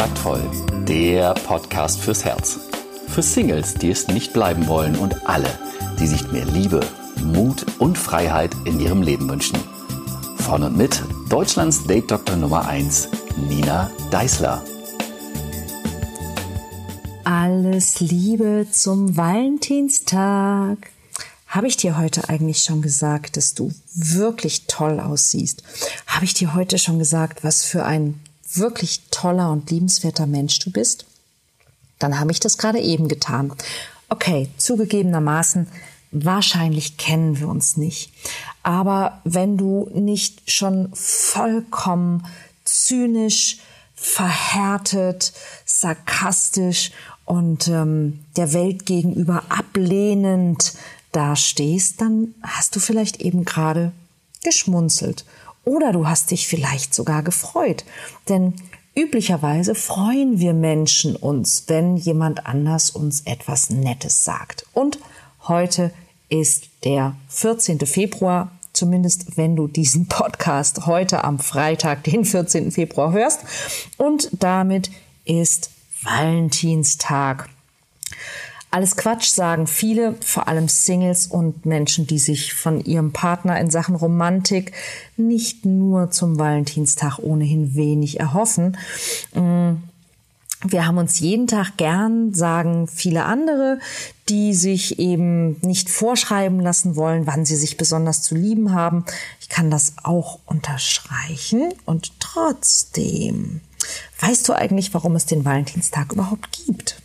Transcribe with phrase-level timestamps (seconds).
[0.00, 0.50] Kontaktvoll,
[0.88, 2.58] der Podcast fürs Herz.
[3.08, 5.50] Für Singles, die es nicht bleiben wollen und alle,
[5.98, 6.80] die sich mehr Liebe,
[7.22, 9.58] Mut und Freiheit in ihrem Leben wünschen.
[10.38, 13.08] Von und mit Deutschlands Date Doktor Nummer 1,
[13.46, 14.64] Nina Deißler.
[17.24, 20.78] Alles Liebe zum Valentinstag.
[21.46, 25.62] Habe ich dir heute eigentlich schon gesagt, dass du wirklich toll aussiehst?
[26.06, 28.18] Habe ich dir heute schon gesagt, was für ein
[28.56, 31.06] wirklich toller und liebenswerter Mensch du bist?
[31.98, 33.52] Dann habe ich das gerade eben getan.
[34.08, 35.68] Okay, zugegebenermaßen,
[36.10, 38.12] wahrscheinlich kennen wir uns nicht.
[38.62, 42.26] Aber wenn du nicht schon vollkommen
[42.64, 43.58] zynisch,
[43.94, 45.32] verhärtet,
[45.64, 46.90] sarkastisch
[47.26, 50.72] und ähm, der Welt gegenüber ablehnend
[51.12, 53.92] dastehst, dann hast du vielleicht eben gerade
[54.42, 55.24] geschmunzelt
[55.64, 57.84] oder du hast dich vielleicht sogar gefreut.
[58.28, 58.54] Denn
[58.94, 64.66] üblicherweise freuen wir Menschen uns, wenn jemand anders uns etwas Nettes sagt.
[64.72, 64.98] Und
[65.46, 65.92] heute
[66.28, 67.80] ist der 14.
[67.80, 72.72] Februar, zumindest wenn du diesen Podcast heute am Freitag, den 14.
[72.72, 73.40] Februar hörst.
[73.96, 74.90] Und damit
[75.24, 75.70] ist
[76.02, 77.48] Valentinstag.
[78.72, 83.68] Alles Quatsch sagen viele, vor allem Singles und Menschen, die sich von ihrem Partner in
[83.68, 84.72] Sachen Romantik
[85.16, 88.76] nicht nur zum Valentinstag ohnehin wenig erhoffen.
[89.34, 89.82] Mm,
[90.62, 93.80] wir haben uns jeden Tag gern, sagen viele andere,
[94.28, 99.04] die sich eben nicht vorschreiben lassen wollen, wann sie sich besonders zu lieben haben.
[99.40, 103.62] Ich kann das auch unterstreichen und trotzdem.
[104.20, 107.00] Weißt du eigentlich, warum es den Valentinstag überhaupt gibt?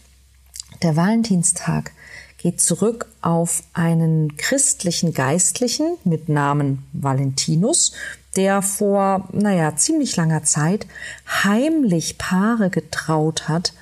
[0.85, 1.93] Der Valentinstag
[2.37, 7.93] geht zurück auf einen christlichen Geistlichen mit Namen Valentinus,
[8.35, 10.85] der vor, naja, ziemlich langer Zeit
[11.43, 13.73] heimlich Paare getraut hat,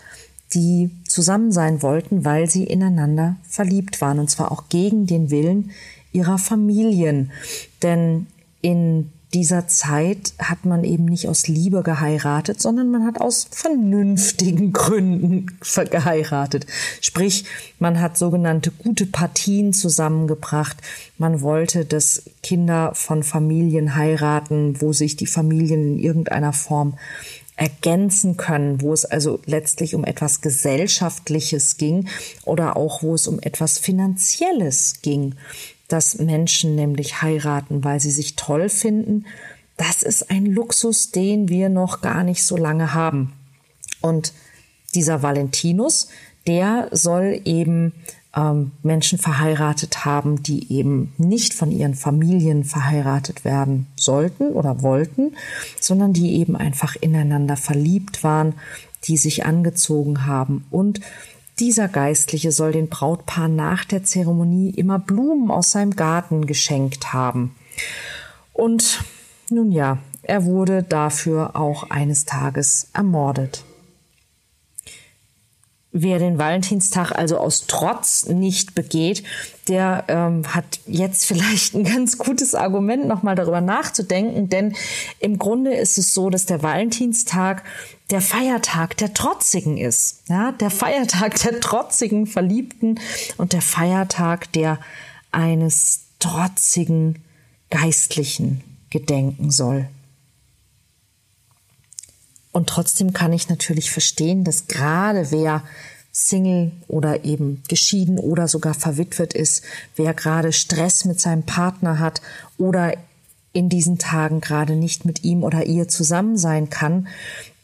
[0.53, 5.72] die zusammen sein wollten, weil sie ineinander verliebt waren, und zwar auch gegen den Willen
[6.13, 7.34] ihrer Familien.
[7.81, 8.28] Denn
[8.62, 14.74] in dieser Zeit hat man eben nicht aus Liebe geheiratet, sondern man hat aus vernünftigen
[14.74, 15.58] Gründen
[15.90, 16.68] geheiratet.
[17.02, 17.46] Sprich,
[17.80, 20.78] man hat sogenannte gute Partien zusammengebracht.
[21.18, 26.98] Man wollte, dass Kinder von Familien heiraten, wo sich die Familien in irgendeiner Form
[27.56, 32.08] ergänzen können, wo es also letztlich um etwas Gesellschaftliches ging
[32.46, 35.36] oder auch wo es um etwas Finanzielles ging
[35.94, 39.26] dass Menschen nämlich heiraten, weil sie sich toll finden,
[39.78, 43.34] das ist ein Luxus, den wir noch gar nicht so lange haben.
[44.02, 44.34] Und
[44.96, 46.08] dieser Valentinus,
[46.48, 47.94] der soll eben
[48.36, 55.36] ähm, Menschen verheiratet haben, die eben nicht von ihren Familien verheiratet werden sollten oder wollten,
[55.80, 58.56] sondern die eben einfach ineinander verliebt waren,
[59.04, 61.02] die sich angezogen haben und
[61.63, 67.56] dieser Geistliche soll den Brautpaar nach der Zeremonie immer Blumen aus seinem Garten geschenkt haben.
[68.51, 69.01] Und
[69.50, 73.63] nun ja, er wurde dafür auch eines Tages ermordet.
[75.96, 79.24] Wer den Valentinstag also aus Trotz nicht begeht,
[79.68, 84.50] der ähm, hat jetzt vielleicht ein ganz gutes Argument, nochmal darüber nachzudenken.
[84.50, 84.76] Denn
[85.20, 87.64] im Grunde ist es so, dass der Valentinstag
[88.09, 90.24] der Feiertag der Trotzigen ist.
[90.30, 93.00] Ja, der Feiertag der trotzigen Verliebten
[93.38, 94.80] und der Feiertag der
[95.31, 97.20] eines trotzigen
[97.70, 99.90] Geistlichen gedenken soll.
[102.53, 105.64] Und trotzdem kann ich natürlich verstehen, dass gerade wer
[106.14, 109.64] Single oder eben geschieden oder sogar verwitwet ist,
[109.96, 112.22] wer gerade Stress mit seinem Partner hat
[112.59, 112.94] oder
[113.52, 117.08] in diesen Tagen gerade nicht mit ihm oder ihr zusammen sein kann,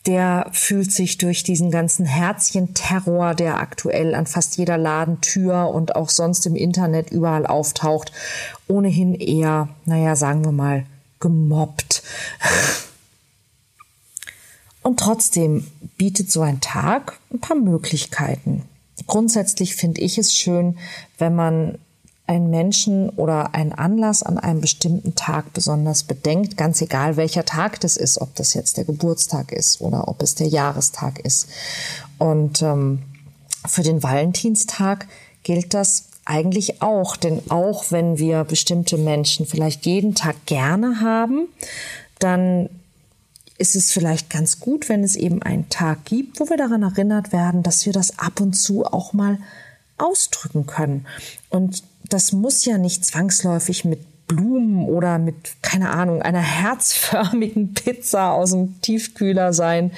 [0.08, 6.10] der fühlt sich durch diesen ganzen Herzchen-Terror, der aktuell an fast jeder Ladentür und auch
[6.10, 8.12] sonst im Internet überall auftaucht,
[8.68, 10.86] ohnehin eher, naja, sagen wir mal,
[11.20, 12.02] gemobbt.
[14.90, 18.64] Und trotzdem bietet so ein Tag ein paar Möglichkeiten.
[19.06, 20.80] Grundsätzlich finde ich es schön,
[21.20, 21.78] wenn man
[22.26, 27.80] einen Menschen oder einen Anlass an einem bestimmten Tag besonders bedenkt, ganz egal welcher Tag
[27.82, 31.50] das ist, ob das jetzt der Geburtstag ist oder ob es der Jahrestag ist.
[32.18, 33.04] Und ähm,
[33.68, 35.06] für den Valentinstag
[35.44, 41.48] gilt das eigentlich auch, denn auch wenn wir bestimmte Menschen vielleicht jeden Tag gerne haben,
[42.18, 42.70] dann
[43.60, 47.32] ist es vielleicht ganz gut, wenn es eben einen Tag gibt, wo wir daran erinnert
[47.32, 49.38] werden, dass wir das ab und zu auch mal
[49.98, 51.06] ausdrücken können.
[51.50, 58.32] Und das muss ja nicht zwangsläufig mit Blumen oder mit, keine Ahnung, einer herzförmigen Pizza
[58.32, 59.92] aus dem Tiefkühler sein.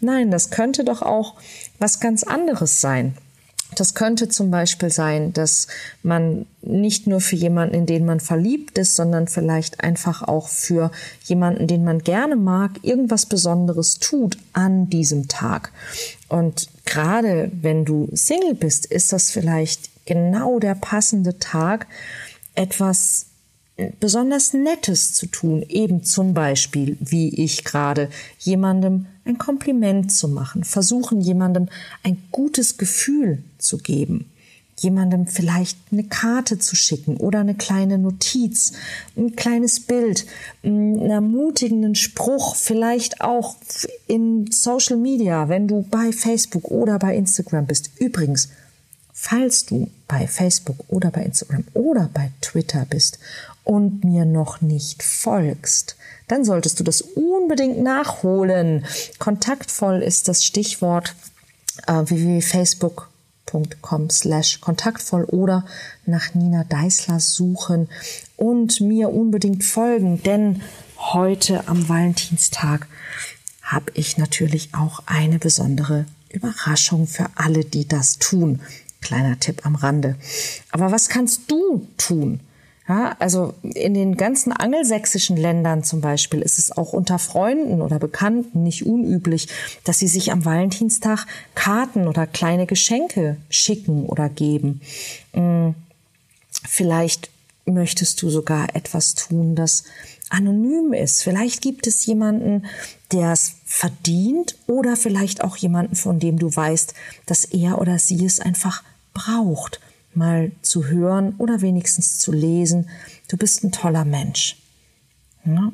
[0.00, 1.34] Nein, das könnte doch auch
[1.78, 3.16] was ganz anderes sein.
[3.76, 5.68] Das könnte zum Beispiel sein, dass
[6.02, 10.90] man nicht nur für jemanden, in den man verliebt ist, sondern vielleicht einfach auch für
[11.24, 15.72] jemanden, den man gerne mag, irgendwas Besonderes tut an diesem Tag.
[16.28, 21.86] Und gerade wenn du Single bist, ist das vielleicht genau der passende Tag,
[22.54, 23.26] etwas
[24.00, 28.08] besonders Nettes zu tun, eben zum Beispiel, wie ich gerade,
[28.38, 31.68] jemandem ein Kompliment zu machen, versuchen jemandem
[32.02, 34.30] ein gutes Gefühl zu geben,
[34.78, 38.72] jemandem vielleicht eine Karte zu schicken oder eine kleine Notiz,
[39.16, 40.26] ein kleines Bild,
[40.62, 43.56] einen ermutigenden Spruch, vielleicht auch
[44.06, 47.90] in Social Media, wenn du bei Facebook oder bei Instagram bist.
[47.98, 48.48] Übrigens,
[49.12, 53.18] falls du bei Facebook oder bei Instagram oder bei Twitter bist
[53.66, 55.96] und mir noch nicht folgst,
[56.28, 58.86] dann solltest du das unbedingt nachholen.
[59.18, 61.16] Kontaktvoll ist das Stichwort
[61.88, 65.64] äh, www.facebook.com slash kontaktvoll oder
[66.06, 67.88] nach Nina Deißler suchen
[68.36, 70.62] und mir unbedingt folgen, denn
[70.98, 72.86] heute am Valentinstag
[73.62, 78.60] habe ich natürlich auch eine besondere Überraschung für alle, die das tun.
[79.00, 80.14] Kleiner Tipp am Rande.
[80.70, 82.38] Aber was kannst du tun?
[82.88, 87.98] Ja, also in den ganzen angelsächsischen Ländern zum Beispiel ist es auch unter Freunden oder
[87.98, 89.48] Bekannten nicht unüblich,
[89.82, 94.80] dass sie sich am Valentinstag Karten oder kleine Geschenke schicken oder geben.
[95.32, 95.74] Hm,
[96.64, 97.30] vielleicht
[97.64, 99.82] möchtest du sogar etwas tun, das
[100.28, 101.24] anonym ist.
[101.24, 102.66] Vielleicht gibt es jemanden,
[103.10, 106.94] der es verdient oder vielleicht auch jemanden, von dem du weißt,
[107.26, 109.80] dass er oder sie es einfach braucht
[110.16, 112.88] mal zu hören oder wenigstens zu lesen,
[113.28, 114.56] du bist ein toller Mensch.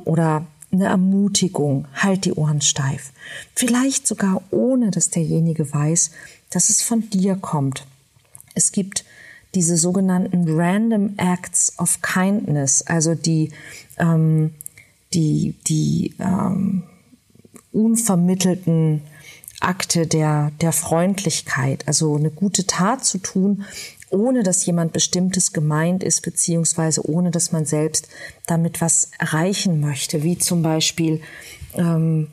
[0.04, 3.12] Oder eine Ermutigung, halt die Ohren steif.
[3.54, 6.10] Vielleicht sogar ohne, dass derjenige weiß,
[6.50, 7.86] dass es von dir kommt.
[8.54, 9.04] Es gibt
[9.54, 13.52] diese sogenannten Random Acts of Kindness, also die,
[13.98, 14.54] ähm,
[15.12, 16.84] die, die ähm,
[17.70, 19.02] unvermittelten
[19.60, 23.64] Akte der, der Freundlichkeit, also eine gute Tat zu tun,
[24.12, 28.08] ohne dass jemand Bestimmtes gemeint ist, beziehungsweise ohne dass man selbst
[28.46, 31.20] damit was erreichen möchte, wie zum Beispiel
[31.74, 32.28] ähm,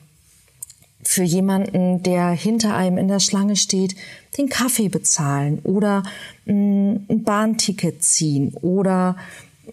[1.01, 3.95] für jemanden, der hinter einem in der Schlange steht,
[4.37, 6.03] den Kaffee bezahlen oder
[6.45, 9.15] mh, mm, ein Bahnticket ziehen oder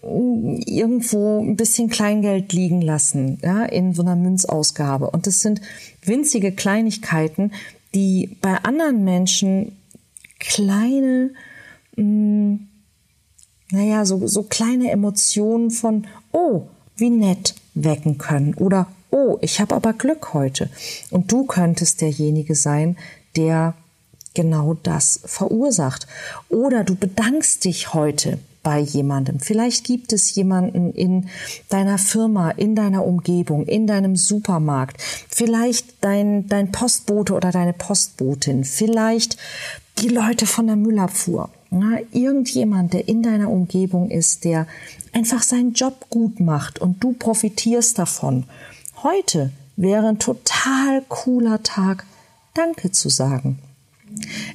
[0.01, 5.09] mm, irgendwo ein bisschen Kleingeld liegen lassen, ja, in so einer Münzausgabe.
[5.09, 5.61] Und das sind
[6.03, 7.51] winzige Kleinigkeiten,
[7.93, 9.77] die bei anderen Menschen
[10.39, 11.31] kleine
[11.97, 12.67] mh, mm,
[13.71, 19.75] naja, so, so kleine Emotionen von, oh, wie nett wecken können oder oh, ich habe
[19.75, 20.69] aber Glück heute.
[21.11, 22.97] Und du könntest derjenige sein,
[23.35, 23.73] der
[24.33, 26.07] genau das verursacht.
[26.49, 29.39] Oder du bedankst dich heute bei jemandem.
[29.39, 31.29] Vielleicht gibt es jemanden in
[31.69, 35.01] deiner Firma, in deiner Umgebung, in deinem Supermarkt.
[35.01, 38.63] Vielleicht dein, dein Postbote oder deine Postbotin.
[38.63, 39.37] Vielleicht
[39.99, 41.49] die Leute von der Müllabfuhr.
[41.71, 44.67] Ja, irgendjemand, der in deiner Umgebung ist, der
[45.11, 48.45] einfach seinen Job gut macht und du profitierst davon.
[49.03, 52.05] Heute wäre ein total cooler Tag,
[52.53, 53.59] Danke zu sagen.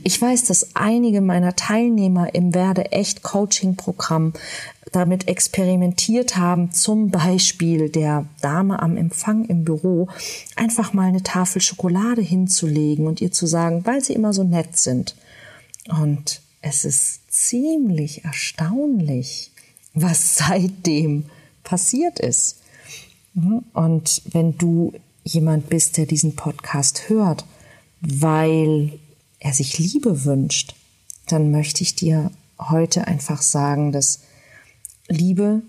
[0.03, 4.33] Ich weiß, dass einige meiner Teilnehmer im Werde echt Coaching Programm
[4.91, 10.09] damit experimentiert haben, zum Beispiel der Dame am Empfang im Büro
[10.57, 14.77] einfach mal eine Tafel Schokolade hinzulegen und ihr zu sagen, weil sie immer so nett
[14.77, 15.15] sind.
[15.89, 19.51] Und es ist ziemlich erstaunlich,
[19.93, 21.27] was seitdem
[21.65, 22.61] passiert ist.
[23.35, 23.65] Mhm.
[23.73, 24.93] Und wenn du
[25.25, 27.45] jemand bist, der diesen Podcast hört,
[28.01, 28.99] weil
[29.39, 30.75] er sich Liebe wünscht,
[31.27, 34.21] dann möchte ich dir heute einfach sagen, dass
[35.09, 35.63] Liebe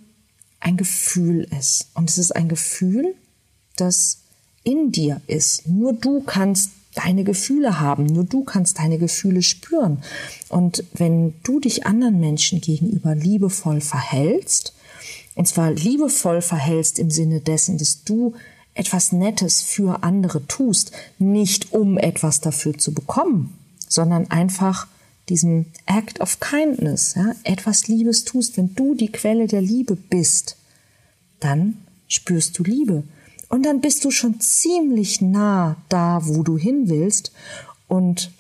[0.60, 1.88] ein Gefühl ist.
[1.94, 3.16] Und es ist ein Gefühl,
[3.76, 4.20] das
[4.64, 5.68] in dir ist.
[5.68, 8.06] Nur du kannst deine Gefühle haben.
[8.06, 10.04] Nur du kannst deine Gefühle spüren.
[10.50, 14.74] Und wenn du dich anderen Menschen gegenüber liebevoll verhältst,
[15.36, 18.34] und zwar liebevoll verhältst im Sinne dessen, dass du
[18.76, 23.58] etwas Nettes für andere tust, nicht um etwas dafür zu bekommen,
[23.88, 24.88] sondern einfach
[25.30, 30.58] diesen Act of Kindness, ja, etwas Liebes tust, wenn du die Quelle der Liebe bist,
[31.40, 33.04] dann spürst du Liebe.
[33.54, 37.32] Und dann bist du schon ziemlich nah da, wo du hin willst.
[37.88, 38.32] Und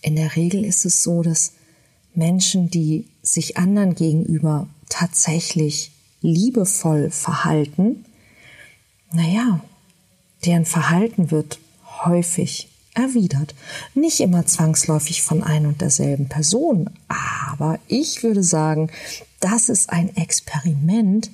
[0.00, 1.54] in der Regel ist es so, dass
[2.14, 8.04] Menschen, die sich anderen gegenüber tatsächlich liebevoll verhalten,
[9.12, 9.58] naja,
[10.44, 11.58] deren Verhalten wird
[12.04, 13.56] häufig erwidert.
[13.96, 18.88] Nicht immer zwangsläufig von ein und derselben Person, aber ich würde sagen,
[19.40, 21.32] das ist ein Experiment,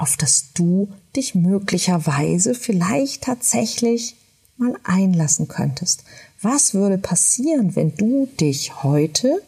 [0.00, 4.16] auf das du dich möglicherweise vielleicht tatsächlich
[4.56, 6.04] mal einlassen könntest.
[6.40, 9.42] Was würde passieren, wenn du dich heute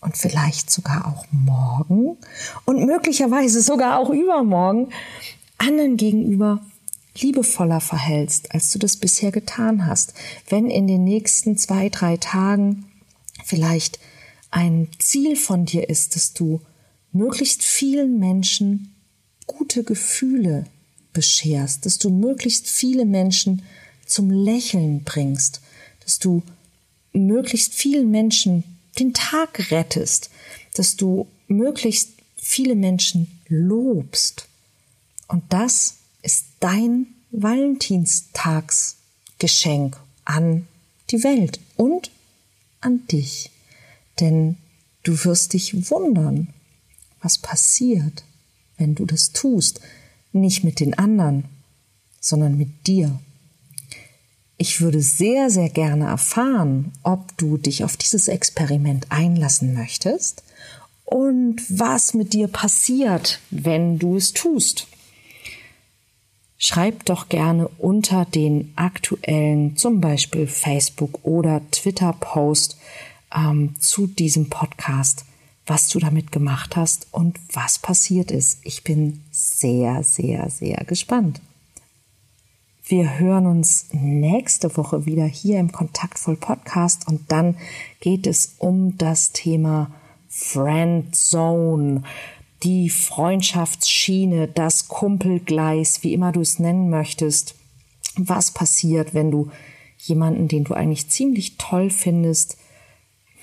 [0.00, 2.16] und vielleicht sogar auch morgen
[2.64, 4.88] und möglicherweise sogar auch übermorgen
[5.56, 6.60] anderen gegenüber
[7.16, 10.14] liebevoller verhältst, als du das bisher getan hast.
[10.48, 12.86] Wenn in den nächsten zwei, drei Tagen
[13.44, 14.00] vielleicht
[14.50, 16.60] ein Ziel von dir ist, dass du
[17.12, 18.95] möglichst vielen Menschen
[19.46, 20.66] gute Gefühle
[21.12, 23.62] bescherst, dass du möglichst viele Menschen
[24.04, 25.60] zum Lächeln bringst,
[26.04, 26.42] dass du
[27.12, 28.64] möglichst vielen Menschen
[28.98, 30.30] den Tag rettest,
[30.74, 34.48] dass du möglichst viele Menschen lobst.
[35.28, 40.68] Und das ist dein Valentinstagsgeschenk an
[41.10, 42.10] die Welt und
[42.80, 43.50] an dich.
[44.20, 44.56] Denn
[45.02, 46.54] du wirst dich wundern,
[47.20, 48.22] was passiert,
[48.78, 49.80] wenn du das tust.
[50.32, 51.44] Nicht mit den anderen,
[52.20, 53.18] sondern mit dir.
[54.58, 60.42] Ich würde sehr, sehr gerne erfahren, ob du dich auf dieses Experiment einlassen möchtest
[61.04, 64.88] und was mit dir passiert, wenn du es tust.
[66.58, 72.78] Schreib doch gerne unter den aktuellen, zum Beispiel Facebook oder Twitter-Post
[73.34, 75.26] ähm, zu diesem Podcast,
[75.66, 78.60] was du damit gemacht hast und was passiert ist.
[78.62, 81.40] Ich bin sehr, sehr, sehr gespannt.
[82.88, 87.56] Wir hören uns nächste Woche wieder hier im Kontaktvoll Podcast und dann
[87.98, 89.90] geht es um das Thema
[90.28, 92.02] Friend Zone,
[92.62, 97.56] die Freundschaftsschiene, das Kumpelgleis, wie immer du es nennen möchtest.
[98.16, 99.50] Was passiert, wenn du
[99.98, 102.56] jemanden, den du eigentlich ziemlich toll findest,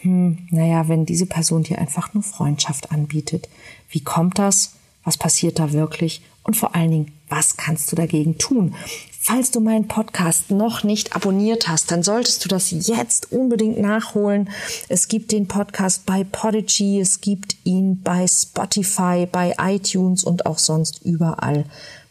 [0.03, 3.49] hm, naja, wenn diese Person dir einfach nur Freundschaft anbietet.
[3.89, 4.73] Wie kommt das?
[5.03, 6.21] Was passiert da wirklich?
[6.43, 8.75] Und vor allen Dingen, was kannst du dagegen tun?
[9.21, 14.49] Falls du meinen Podcast noch nicht abonniert hast, dann solltest du das jetzt unbedingt nachholen.
[14.89, 20.59] Es gibt den Podcast bei Podigy, es gibt ihn bei Spotify, bei iTunes und auch
[20.59, 21.63] sonst überall,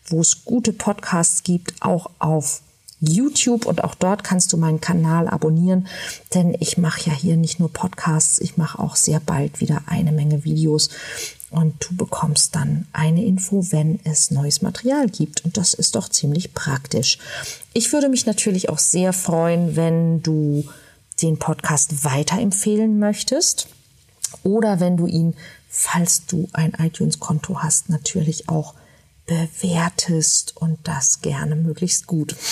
[0.06, 2.62] wo es gute Podcasts gibt, auch auf
[3.02, 5.88] YouTube und auch dort kannst du meinen Kanal abonnieren,
[6.34, 10.12] denn ich mache ja hier nicht nur Podcasts, ich mache auch sehr bald wieder eine
[10.12, 10.88] Menge Videos
[11.50, 15.44] und du bekommst dann eine Info, wenn es neues Material gibt.
[15.44, 17.18] Und das ist doch ziemlich praktisch.
[17.74, 20.64] Ich würde mich natürlich auch sehr freuen, wenn du
[21.20, 23.68] den Podcast weiterempfehlen möchtest
[24.44, 25.34] oder wenn du ihn,
[25.68, 28.74] falls du ein iTunes-Konto hast, natürlich auch
[29.60, 32.36] bewertest und das gerne möglichst gut.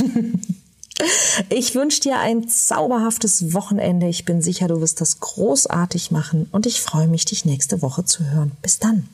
[1.48, 4.06] Ich wünsche dir ein zauberhaftes Wochenende.
[4.06, 8.04] Ich bin sicher, du wirst das großartig machen und ich freue mich, dich nächste Woche
[8.04, 8.52] zu hören.
[8.60, 9.08] Bis dann.